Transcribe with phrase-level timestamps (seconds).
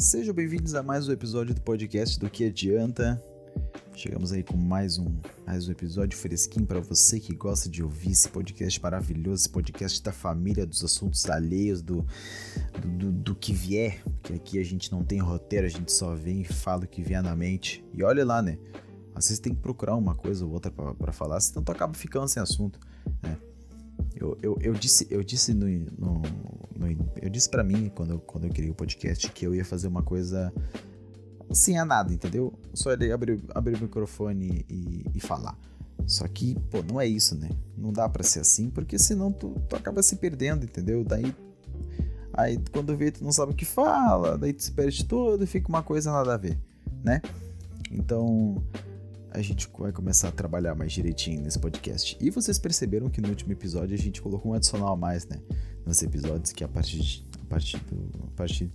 [0.00, 3.22] Sejam bem-vindos a mais um episódio do podcast do Que Adianta.
[3.94, 5.14] Chegamos aí com mais um,
[5.46, 10.02] mais um episódio fresquinho para você que gosta de ouvir esse podcast maravilhoso, esse podcast
[10.02, 12.06] da família, dos assuntos alheios, do,
[12.82, 14.02] do, do, que vier.
[14.22, 17.02] Que aqui a gente não tem roteiro, a gente só vem e fala o que
[17.02, 17.84] vier na mente.
[17.92, 18.56] E olha lá, né?
[19.14, 22.26] Às vezes tem que procurar uma coisa ou outra para falar, senão tu acaba ficando
[22.26, 22.80] sem assunto,
[23.22, 23.36] né?
[24.14, 26.22] Eu, eu, eu disse, eu disse no, no,
[26.76, 29.88] no eu disse para mim quando quando eu criei o podcast que eu ia fazer
[29.88, 30.52] uma coisa
[31.52, 32.52] sem a nada, entendeu?
[32.74, 35.56] Só ele abrir, abrir o microfone e, e falar.
[36.06, 37.50] Só que, pô, não é isso, né?
[37.76, 41.04] Não dá para ser assim, porque senão tu, tu acaba se perdendo, entendeu?
[41.04, 41.34] Daí
[42.32, 45.46] Aí quando vê, tu não sabe o que fala, daí tu se perde todo e
[45.46, 46.58] fica uma coisa nada a ver,
[47.02, 47.20] né?
[47.90, 48.62] Então,
[49.32, 52.16] a gente vai começar a trabalhar mais direitinho nesse podcast.
[52.20, 55.40] E vocês perceberam que no último episódio a gente colocou um adicional a mais, né?
[55.86, 58.70] Nos episódios, que a partir de, a partir do, a partir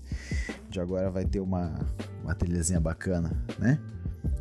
[0.70, 1.78] de agora vai ter uma,
[2.24, 3.80] uma trilhazinha bacana, né?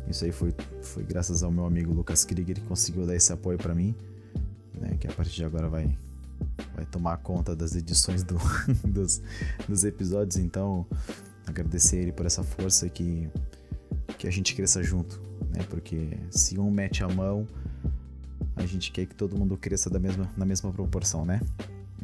[0.07, 3.57] Isso aí foi, foi graças ao meu amigo Lucas Krieger que conseguiu dar esse apoio
[3.57, 3.93] para mim,
[4.73, 4.95] né?
[4.97, 5.97] Que a partir de agora vai,
[6.73, 8.37] vai tomar conta das edições do,
[8.87, 9.21] dos,
[9.67, 10.37] dos episódios.
[10.37, 10.85] Então,
[11.45, 13.29] agradecer ele por essa força que,
[14.17, 15.25] que a gente cresça junto
[15.55, 15.63] né?
[15.69, 17.47] Porque se um mete a mão,
[18.55, 21.41] a gente quer que todo mundo cresça da mesma, na mesma proporção, né?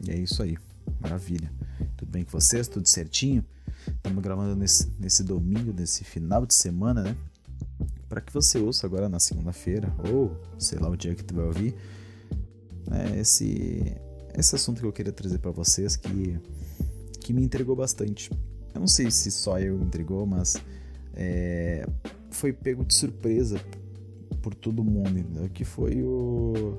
[0.05, 0.57] E é isso aí.
[0.99, 1.51] Maravilha.
[1.97, 2.67] Tudo bem com vocês?
[2.67, 3.43] Tudo certinho?
[3.87, 7.15] Estamos gravando nesse, nesse domingo, nesse final de semana, né?
[8.07, 11.45] Para que você ouça agora na segunda-feira, ou sei lá o dia que tu vai
[11.45, 11.75] ouvir,
[12.85, 13.19] né?
[13.19, 13.95] esse,
[14.37, 16.37] esse assunto que eu queria trazer para vocês que,
[17.19, 18.29] que me entregou bastante.
[18.73, 20.57] Eu não sei se só eu me entregou, mas
[21.15, 21.85] é,
[22.29, 23.59] foi pego de surpresa
[24.41, 26.77] por todo mundo, que foi o,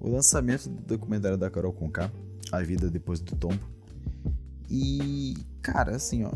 [0.00, 2.10] o lançamento do documentário da Carol Conká,
[2.52, 3.60] A Vida Depois do Tombo.
[4.70, 6.32] E, cara, assim, ó,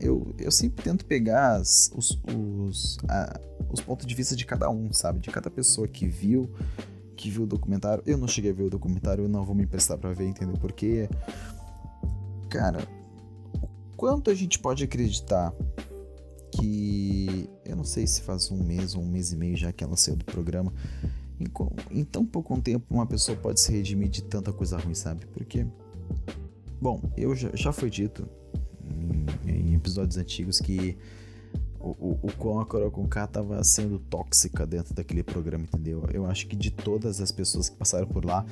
[0.00, 3.40] eu, eu sempre tento pegar as, os, os, a,
[3.70, 5.20] os pontos de vista de cada um, sabe?
[5.20, 6.50] De cada pessoa que viu,
[7.16, 8.02] que viu o documentário.
[8.06, 10.56] Eu não cheguei a ver o documentário, eu não vou me emprestar para ver, entendeu?
[10.58, 11.08] Porque,
[12.50, 12.86] cara,
[13.62, 15.54] o quanto a gente pode acreditar
[16.56, 19.82] que eu não sei se faz um mês ou um mês e meio já que
[19.82, 20.72] ela saiu do programa.
[21.40, 21.46] Em,
[21.90, 25.26] em tão pouco tempo uma pessoa pode se redimir de tanta coisa ruim, sabe?
[25.26, 25.66] Porque,
[26.80, 28.28] bom, eu já, já foi dito
[29.44, 30.96] em, em episódios antigos que
[31.84, 36.02] o, o, quão a Carol K tava sendo tóxica dentro daquele programa, entendeu?
[36.12, 38.44] Eu acho que de todas as pessoas que passaram por lá,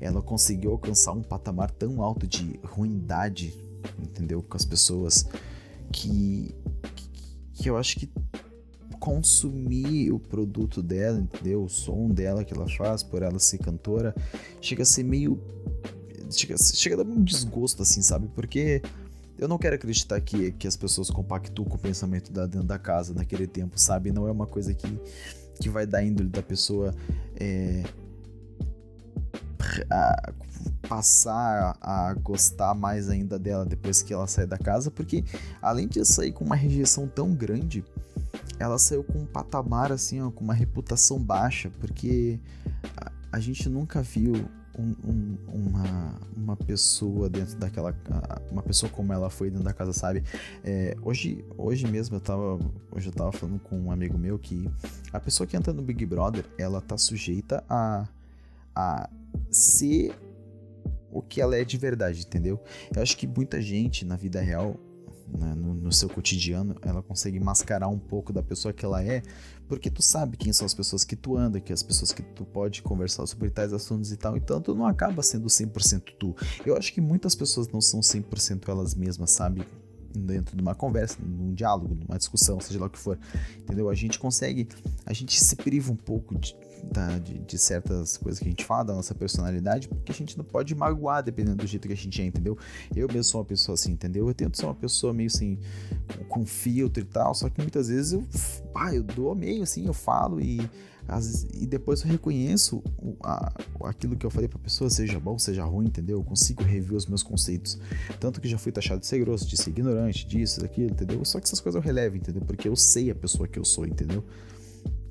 [0.00, 3.54] ela conseguiu alcançar um patamar tão alto de ruindade,
[4.02, 4.42] entendeu?
[4.42, 5.28] Com as pessoas
[5.92, 6.54] que
[6.94, 7.08] que
[7.68, 8.08] eu acho que
[8.98, 11.64] consumir o produto dela, entendeu?
[11.64, 14.14] O som dela que ela faz, por ela ser cantora,
[14.60, 15.40] chega a ser meio.
[16.30, 18.28] Chega, chega a dar um desgosto, assim, sabe?
[18.34, 18.82] Porque
[19.38, 22.78] eu não quero acreditar que, que as pessoas compactuam com o pensamento da dentro da
[22.78, 24.12] casa naquele tempo, sabe?
[24.12, 25.00] Não é uma coisa que,
[25.58, 26.94] que vai dar índole da pessoa
[27.36, 27.82] é,
[29.90, 30.32] a,
[30.90, 35.24] passar a gostar mais ainda dela depois que ela sai da casa, porque
[35.62, 37.84] além de sair com uma rejeição tão grande,
[38.58, 42.40] ela saiu com um patamar assim, ó, com uma reputação baixa, porque
[42.96, 44.32] a, a gente nunca viu
[44.76, 47.94] um, um, uma, uma pessoa dentro daquela.
[48.50, 50.24] Uma pessoa como ela foi dentro da casa, sabe?
[50.64, 52.58] É, hoje, hoje mesmo eu tava.
[52.90, 54.68] Hoje eu tava falando com um amigo meu que
[55.12, 58.08] a pessoa que entra no Big Brother, ela tá sujeita a,
[58.74, 59.08] a
[59.50, 60.14] ser
[61.12, 62.60] o que ela é de verdade, entendeu?
[62.94, 64.76] Eu acho que muita gente na vida real,
[65.38, 69.22] né, no, no, seu cotidiano, ela consegue mascarar um pouco da pessoa que ela é,
[69.68, 72.44] porque tu sabe quem são as pessoas que tu anda, que as pessoas que tu
[72.44, 76.34] pode conversar sobre tais assuntos e tal, então tu não acaba sendo 100% tu.
[76.66, 79.64] Eu acho que muitas pessoas não são 100% elas mesmas, sabe?
[80.14, 83.18] Dentro de uma conversa, num diálogo, numa discussão, seja lá o que for,
[83.58, 83.88] entendeu?
[83.88, 84.68] A gente consegue,
[85.06, 88.64] a gente se priva um pouco de, da, de, de, certas coisas que a gente
[88.64, 91.96] fala, da nossa personalidade, porque a gente não pode magoar dependendo do jeito que a
[91.96, 92.56] gente é, entendeu?
[92.94, 94.28] Eu mesmo sou uma pessoa assim, entendeu?
[94.28, 95.58] Eu tento ser uma pessoa meio assim,
[96.28, 98.26] com filtro e tal, só que muitas vezes eu,
[98.74, 100.60] ah, eu dou meio assim, eu falo e,
[101.10, 102.82] as, e depois eu reconheço
[103.22, 103.52] a,
[103.84, 106.18] aquilo que eu falei pra pessoa, seja bom, seja ruim, entendeu?
[106.18, 107.78] Eu consigo rever os meus conceitos.
[108.20, 111.24] Tanto que já fui taxado de ser grosso, de ser ignorante, disso, daquilo, entendeu?
[111.24, 112.42] Só que essas coisas eu relevo, entendeu?
[112.42, 114.24] Porque eu sei a pessoa que eu sou, entendeu?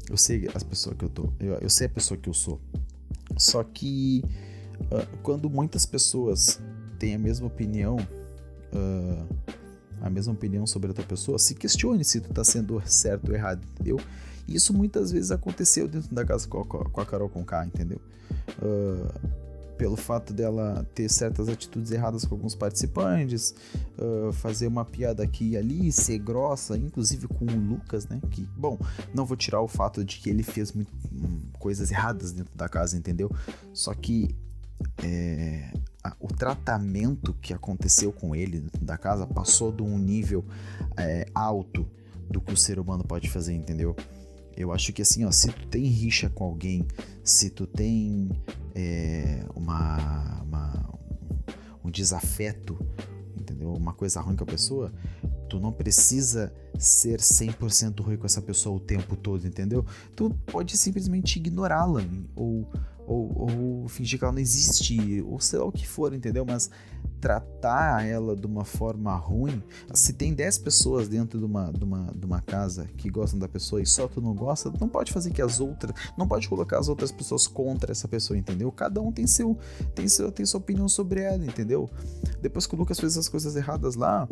[0.10, 1.30] Eu sei as pessoas que eu tô.
[1.38, 2.62] Eu, eu sei a pessoa que eu sou.
[3.38, 4.24] Só que
[4.84, 6.62] uh, quando muitas pessoas
[6.98, 7.98] têm a mesma opinião,
[8.74, 9.56] uh,
[10.02, 13.68] a mesma opinião sobre outra pessoa, se questione se tu tá sendo certo ou errado,
[13.74, 14.00] entendeu?
[14.56, 16.60] Isso muitas vezes aconteceu dentro da casa com
[17.00, 18.00] a, Carol Conká, entendeu?
[18.62, 19.40] Uh,
[19.78, 23.56] pelo fato dela ter certas atitudes erradas com alguns participantes,
[23.98, 28.20] uh, fazer uma piada aqui e ali, ser grossa, inclusive com o Lucas, né?
[28.30, 28.78] Que, bom,
[29.14, 32.68] não vou tirar o fato de que ele fez muito, hum, coisas erradas dentro da
[32.68, 33.32] casa, entendeu?
[33.74, 34.36] Só que
[35.02, 35.72] é,
[36.04, 40.44] a, o tratamento que aconteceu com ele dentro da casa passou de um nível
[40.98, 41.88] é, alto
[42.30, 43.96] do que o ser humano pode fazer, entendeu?
[44.60, 46.86] Eu acho que assim, ó, se tu tem rixa com alguém,
[47.24, 48.30] se tu tem
[48.76, 51.00] é, uma, uma,
[51.82, 52.78] um desafeto,
[53.40, 53.74] entendeu?
[53.74, 54.92] Uma coisa ruim com a pessoa,
[55.48, 59.86] tu não precisa ser 100% ruim com essa pessoa o tempo todo, entendeu?
[60.14, 62.02] Tu pode simplesmente ignorá-la
[62.36, 62.70] ou,
[63.10, 66.46] ou, ou fingir que ela não existe, ou sei lá o que for, entendeu?
[66.46, 66.70] Mas
[67.20, 69.64] tratar ela de uma forma ruim.
[69.94, 73.48] Se tem 10 pessoas dentro de uma, de, uma, de uma casa que gostam da
[73.48, 75.92] pessoa e só tu não gosta, não pode fazer que as outras.
[76.16, 78.72] Não pode colocar as outras pessoas contra essa pessoa, entendeu?
[78.72, 79.58] Cada um tem seu,
[79.96, 81.90] tem seu tem sua opinião sobre ela, entendeu?
[82.42, 84.30] Depois que o Lucas fez as coisas erradas lá,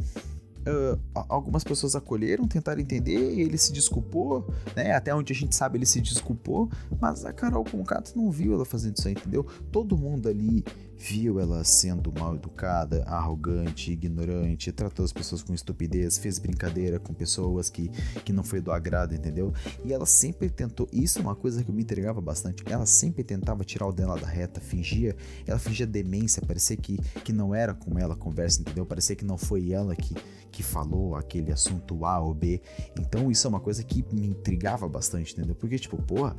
[0.67, 0.99] uh,
[1.29, 4.93] algumas pessoas acolheram, tentaram entender, ele se desculpou, né?
[4.93, 6.69] Até onde a gente sabe ele se desculpou,
[6.99, 9.45] mas a Carol Concato não viu ela fazendo isso aí, entendeu?
[9.71, 10.63] Todo mundo ali
[10.97, 17.13] viu ela sendo mal educada, arrogante, ignorante, tratou as pessoas com estupidez, fez brincadeira com
[17.13, 17.89] pessoas que,
[18.25, 19.53] que não foi do agrado, entendeu?
[19.85, 23.63] E ela sempre tentou, isso é uma coisa que me entregava bastante, ela sempre tentava
[23.63, 25.15] tirar o dela da reta, fingia,
[25.45, 28.85] ela fingia demência, parecia que, que não era com ela a conversa, entendeu?
[28.85, 30.15] Parecia que não foi ela que,
[30.51, 32.59] que falou aquele assunto A ou B.
[32.99, 35.55] Então isso é uma coisa que me intrigava bastante, entendeu?
[35.55, 36.35] Porque, tipo, porra,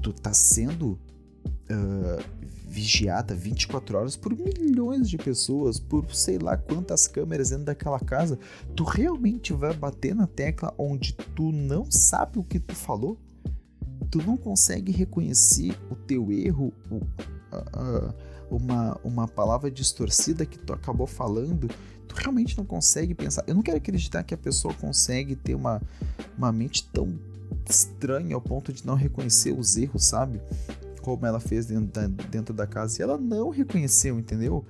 [0.00, 0.98] tu tá sendo
[1.70, 2.22] uh,
[2.66, 8.38] vigiada 24 horas por milhões de pessoas, por sei lá quantas câmeras dentro daquela casa,
[8.76, 13.18] tu realmente vai bater na tecla onde tu não sabe o que tu falou?
[14.10, 18.14] Tu não consegue reconhecer o teu erro, o, uh,
[18.50, 21.68] uma, uma palavra distorcida que tu acabou falando,
[22.08, 23.44] tu realmente não consegue pensar.
[23.46, 25.80] Eu não quero acreditar que a pessoa consegue ter uma,
[26.36, 27.18] uma mente tão
[27.68, 30.40] estranha ao ponto de não reconhecer os erros, sabe?
[31.00, 34.64] Como ela fez dentro da, dentro da casa e ela não reconheceu, entendeu?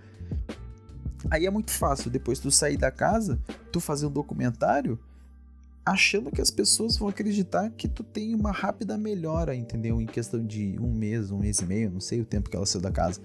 [1.30, 3.38] Aí é muito fácil, depois tu sair da casa,
[3.70, 4.98] tu fazer um documentário
[5.84, 10.00] achando que as pessoas vão acreditar que tu tem uma rápida melhora, entendeu?
[10.00, 12.66] Em questão de um mês, um mês e meio, não sei o tempo que ela
[12.66, 13.20] saiu da casa.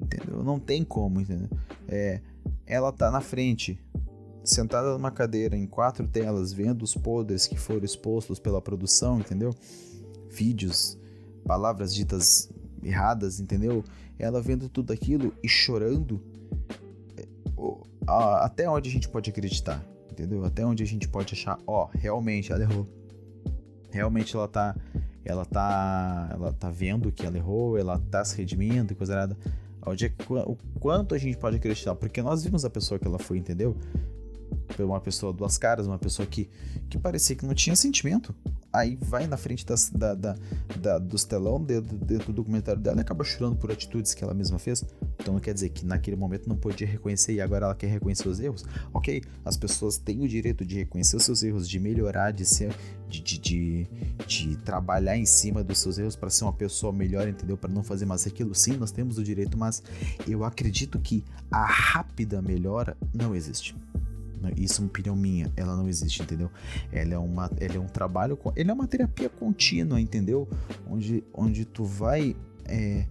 [0.00, 0.42] Entendeu?
[0.42, 1.48] Não tem como, entendeu?
[1.88, 2.20] É,
[2.66, 3.78] ela tá na frente,
[4.44, 9.54] sentada numa cadeira em quatro telas, vendo os podres que foram expostos pela produção, entendeu?
[10.30, 10.98] Vídeos
[11.44, 12.50] palavras ditas
[12.82, 13.84] erradas, entendeu?
[14.18, 16.20] Ela vendo tudo aquilo e chorando.
[17.16, 17.26] É,
[18.40, 20.44] até onde a gente pode acreditar, entendeu?
[20.44, 22.86] Até onde a gente pode achar, ó, realmente ela errou.
[23.90, 24.74] Realmente ela tá,
[25.24, 29.36] ela tá, ela tá vendo que ela errou, ela tá se redimindo e coisa nada.
[29.84, 30.12] Onde é,
[30.46, 31.94] o quanto a gente pode acreditar?
[31.94, 33.76] Porque nós vimos a pessoa que ela foi, entendeu?
[34.78, 36.48] Uma pessoa duas caras, uma pessoa que,
[36.88, 38.34] que parecia que não tinha sentimento
[38.72, 40.36] aí vai na frente das, da, da,
[40.80, 44.32] da, dos telão dentro, dentro do documentário dela e acaba chorando por atitudes que ela
[44.32, 44.84] mesma fez.
[45.18, 48.40] Então quer dizer que naquele momento não podia reconhecer e agora ela quer reconhecer os
[48.40, 48.64] erros.
[48.92, 52.74] Ok, as pessoas têm o direito de reconhecer os seus erros, de melhorar, de ser,
[53.08, 53.86] de, de, de,
[54.26, 57.56] de trabalhar em cima dos seus erros para ser uma pessoa melhor, entendeu?
[57.56, 58.54] Para não fazer mais aquilo.
[58.54, 59.82] Sim, nós temos o direito, mas
[60.26, 63.76] eu acredito que a rápida melhora não existe.
[64.42, 64.52] Né?
[64.56, 66.50] Isso é uma opinião minha, ela não existe, entendeu?
[66.90, 70.48] Ela é, uma, ela é um trabalho, ele é uma terapia contínua, entendeu?
[70.90, 73.06] Onde, onde tu vai é,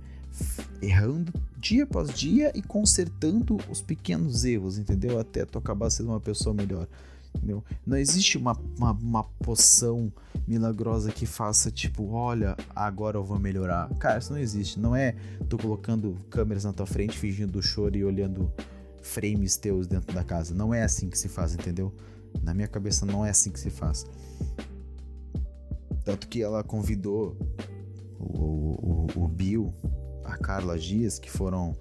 [0.81, 5.19] errando dia após dia e consertando os pequenos erros, entendeu?
[5.19, 6.87] Até tu acabar sendo uma pessoa melhor.
[7.33, 7.63] Entendeu?
[7.85, 10.11] Não existe uma, uma, uma, poção
[10.45, 13.89] milagrosa que faça tipo, olha, agora eu vou melhorar.
[13.95, 14.77] Cara, isso não existe.
[14.77, 15.15] Não é
[15.47, 18.51] tu colocando câmeras na tua frente, fingindo choro e olhando
[19.01, 20.53] frames teus dentro da casa.
[20.53, 21.93] Não é assim que se faz, entendeu?
[22.41, 24.05] Na minha cabeça não é assim que se faz.
[26.03, 27.35] Tanto que ela convidou
[28.19, 29.73] o, o, o Bill,
[30.23, 31.75] a Carla Dias, que foram.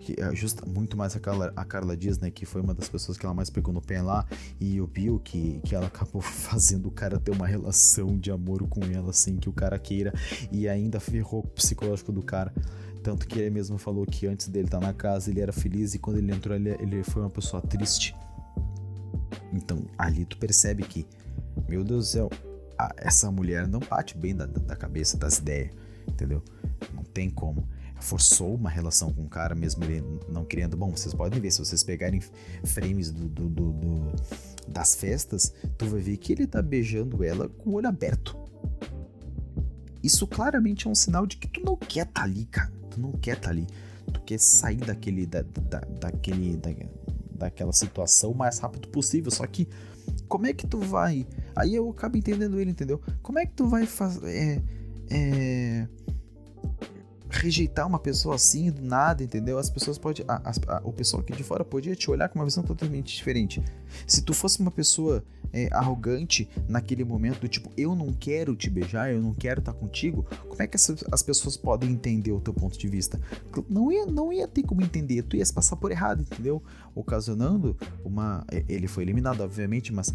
[0.00, 2.30] Que, é justa, muito mais a Carla, a Carla Dias, né?
[2.30, 4.26] Que foi uma das pessoas que ela mais pegou no pé lá.
[4.60, 8.66] E o Bill, que, que ela acabou fazendo o cara ter uma relação de amor
[8.68, 10.12] com ela, assim, que o cara queira.
[10.52, 12.52] E ainda ferrou o psicológico do cara.
[13.04, 15.94] Tanto que ele mesmo falou que antes dele estar tá na casa ele era feliz
[15.94, 18.16] e quando ele entrou ele, ele foi uma pessoa triste.
[19.52, 21.06] Então ali tu percebe que,
[21.68, 22.30] meu Deus do céu,
[22.78, 25.70] a, essa mulher não bate bem da, da cabeça, das ideias,
[26.08, 26.42] entendeu?
[26.94, 27.68] Não tem como
[28.00, 30.76] forçou uma relação com o cara, mesmo ele não querendo.
[30.76, 32.20] Bom, vocês podem ver, se vocês pegarem
[32.64, 34.12] frames do, do, do, do,
[34.66, 38.36] das festas, tu vai ver que ele tá beijando ela com o olho aberto.
[40.02, 43.12] Isso claramente é um sinal de que tu não quer tá ali, cara tu não
[43.12, 43.66] quer estar tá ali.
[44.12, 46.70] tu quer sair daquele, da, da, daquele, da,
[47.32, 49.30] daquela situação o mais rápido possível.
[49.30, 49.68] Só que
[50.28, 51.26] como é que tu vai?
[51.54, 53.00] Aí eu acabo entendendo ele, entendeu?
[53.22, 54.28] Como é que tu vai fazer.
[54.30, 54.62] É,
[55.10, 55.88] é,
[57.30, 59.58] rejeitar uma pessoa assim do nada, entendeu?
[59.58, 60.24] As pessoas podem.
[60.28, 63.62] A, a, o pessoal aqui de fora podia te olhar com uma visão totalmente diferente.
[64.06, 65.24] Se tu fosse uma pessoa
[65.54, 69.72] é, arrogante naquele momento, do tipo, eu não quero te beijar, eu não quero estar
[69.72, 73.20] contigo, como é que as, as pessoas podem entender o teu ponto de vista?
[73.70, 76.60] Não ia, não ia ter como entender, tu ia se passar por errado, entendeu?
[76.94, 78.44] Ocasionando uma.
[78.68, 80.12] Ele foi eliminado, obviamente, mas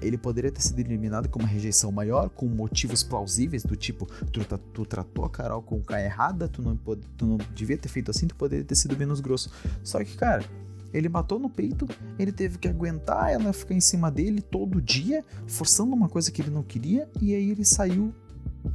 [0.00, 4.40] ele poderia ter sido eliminado com uma rejeição maior, com motivos plausíveis, do tipo, tu,
[4.72, 8.10] tu tratou a Carol com o K errada, tu não, tu não devia ter feito
[8.10, 9.50] assim, tu poderia ter sido menos grosso.
[9.82, 10.44] Só que, cara,
[10.92, 15.24] ele matou no peito, ele teve que aguentar ela ficar em cima dele todo dia,
[15.46, 18.14] forçando uma coisa que ele não queria, e aí ele saiu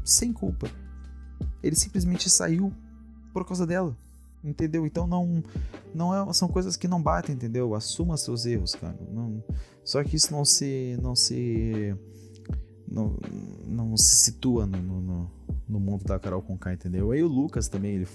[0.03, 0.69] sem culpa.
[1.61, 2.73] Ele simplesmente saiu
[3.33, 3.95] por causa dela.
[4.43, 4.85] Entendeu?
[4.85, 5.43] Então não
[5.93, 7.73] não é, são coisas que não batem, entendeu?
[7.73, 8.97] Assuma seus erros, cara.
[9.11, 9.43] Não,
[9.83, 11.95] só que isso não se não se
[12.87, 13.17] não,
[13.65, 15.31] não se situa no, no,
[15.67, 17.11] no mundo da Carol Conká, entendeu?
[17.11, 18.07] Aí o Lucas também, ele,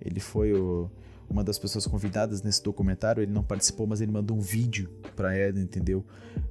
[0.00, 0.90] ele foi o,
[1.28, 5.34] uma das pessoas convidadas nesse documentário, ele não participou, mas ele mandou um vídeo pra
[5.34, 6.04] ela, entendeu?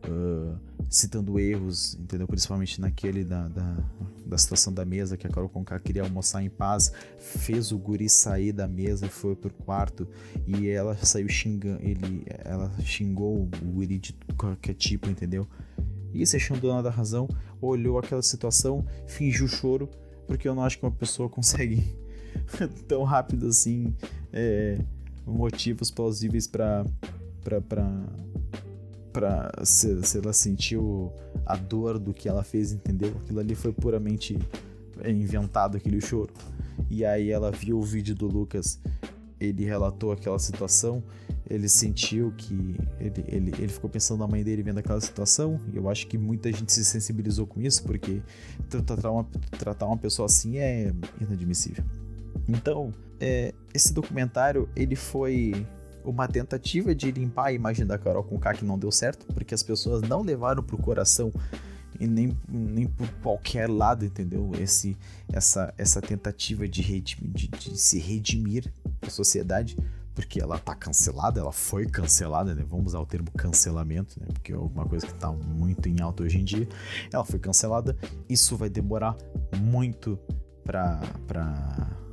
[0.08, 0.56] Uh,
[0.90, 2.28] citando erros, entendeu?
[2.28, 3.78] Principalmente naquele da, da,
[4.26, 8.08] da, situação da mesa, que a Carol Conká queria almoçar em paz, fez o guri
[8.08, 10.08] sair da mesa foi pro quarto,
[10.46, 15.48] e ela saiu xingando, ele, ela xingou o guri de qualquer tipo, entendeu?
[16.14, 17.28] E se achando dona da razão,
[17.62, 19.90] olhou aquela situação, fingiu choro,
[20.28, 21.96] porque eu não acho que uma pessoa consegue
[22.88, 23.94] tão rápido assim
[24.32, 24.80] é,
[25.26, 26.86] motivos plausíveis para
[29.14, 31.12] para se, se ela sentiu
[31.46, 33.16] a dor do que ela fez, entendeu?
[33.24, 34.38] Aquilo ali foi puramente
[35.06, 36.32] inventado aquele choro.
[36.90, 38.80] E aí ela viu o vídeo do Lucas,
[39.40, 41.04] ele relatou aquela situação,
[41.50, 45.78] ele sentiu que ele, ele, ele ficou pensando na mãe dele vendo aquela situação, e
[45.78, 48.22] eu acho que muita gente se sensibilizou com isso, porque
[48.70, 49.24] tratar uma,
[49.58, 51.84] tratar uma pessoa assim é inadmissível.
[52.48, 55.66] Então, é, esse documentário ele foi
[56.04, 59.54] uma tentativa de limpar a imagem da Carol com K que não deu certo, porque
[59.54, 61.32] as pessoas não levaram pro coração
[62.00, 64.52] e nem, nem por qualquer lado, entendeu?
[64.60, 64.98] Esse,
[65.32, 69.78] essa, essa tentativa de, redimir, de, de se redimir a sociedade,
[70.14, 72.64] porque ela tá cancelada, ela foi cancelada, né?
[72.68, 74.28] Vamos usar o termo cancelamento, né?
[74.34, 76.68] Porque é alguma coisa que tá muito em alta hoje em dia.
[77.12, 77.96] Ela foi cancelada,
[78.30, 79.16] isso vai demorar
[79.58, 80.18] muito
[80.64, 81.00] pra.
[81.28, 82.07] pra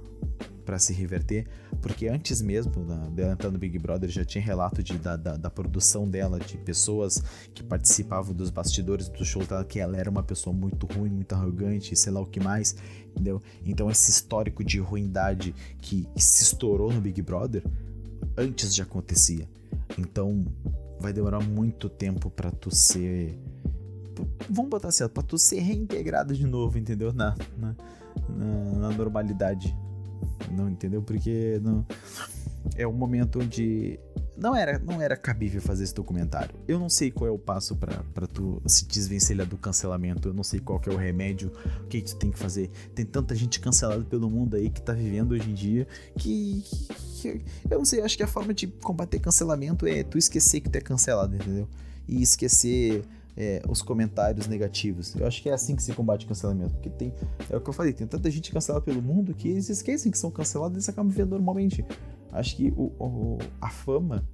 [0.64, 1.46] para se reverter,
[1.80, 2.72] porque antes mesmo
[3.10, 6.56] dela entrar no Big Brother já tinha relato de, da, da, da, produção dela, de
[6.58, 11.10] pessoas que participavam dos bastidores do show dela, que ela era uma pessoa muito ruim,
[11.10, 12.74] muito arrogante, sei lá o que mais,
[13.10, 13.42] entendeu?
[13.64, 17.62] Então esse histórico de ruindade que se estourou no Big Brother
[18.36, 19.48] antes já acontecia.
[19.98, 20.44] Então
[20.98, 23.38] vai demorar muito tempo para tu ser
[24.48, 27.12] vamos botar certo, pra tu ser reintegrado de novo, entendeu?
[27.12, 27.74] Na, na,
[28.28, 29.76] na normalidade
[30.50, 31.02] não entendeu?
[31.02, 31.84] Porque não,
[32.76, 33.98] é um momento onde
[34.36, 36.54] não era, não era cabível fazer esse documentário.
[36.66, 40.28] Eu não sei qual é o passo para tu se desvencilhar do cancelamento.
[40.28, 41.52] Eu não sei qual é o remédio,
[41.82, 42.70] o que tu tem que fazer.
[42.94, 45.86] Tem tanta gente cancelada pelo mundo aí que tá vivendo hoje em dia
[46.18, 50.18] que, que, que eu não sei, acho que a forma de combater cancelamento é tu
[50.18, 51.68] esquecer que tu é cancelado, entendeu?
[52.08, 53.04] E esquecer
[53.36, 55.14] é, os comentários negativos.
[55.14, 56.74] Eu acho que é assim que se combate o cancelamento.
[56.74, 57.12] Porque tem.
[57.50, 60.18] É o que eu falei, tem tanta gente cancelada pelo mundo que eles esquecem que
[60.18, 61.84] são cancelados e eles acabam vivendo normalmente.
[62.32, 64.26] Acho que o, o, a fama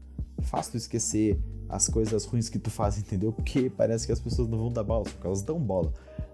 [0.42, 1.38] faz tu esquecer
[1.68, 3.32] as coisas ruins que tu faz, entendeu?
[3.32, 5.92] Porque parece que as pessoas não vão dar bola, porque elas dão bola.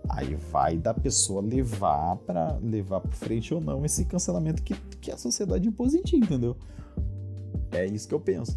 [0.09, 5.11] Aí vai da pessoa levar para levar para frente ou não esse cancelamento que, que
[5.11, 6.57] a sociedade impôs em ti, entendeu?
[7.73, 8.57] É isso que eu penso.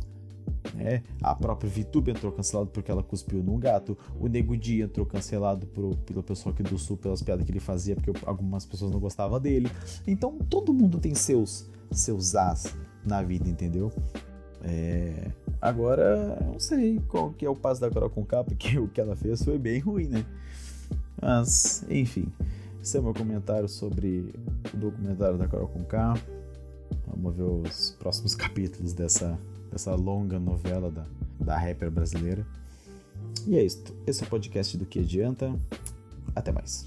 [0.77, 3.97] É, a própria VTube entrou cancelado porque ela cuspiu num gato.
[4.19, 7.59] O Nego Di entrou cancelado por, pelo pessoal aqui do Sul pelas piadas que ele
[7.59, 9.69] fazia, porque algumas pessoas não gostavam dele.
[10.05, 13.91] Então todo mundo tem seus, seus as na vida, entendeu?
[14.61, 18.99] É, agora, não sei qual que é o passo da Carol K, porque o que
[18.99, 20.25] ela fez foi bem ruim, né?
[21.21, 22.27] Mas, enfim,
[22.81, 24.33] esse é o meu comentário sobre
[24.73, 26.13] o documentário da Carol K.
[27.07, 29.37] Vamos ver os próximos capítulos dessa
[29.71, 31.05] dessa longa novela da,
[31.39, 32.45] da rapper brasileira.
[33.47, 33.83] E é isso.
[34.05, 35.53] Esse é o podcast do Que Adianta.
[36.35, 36.85] Até mais.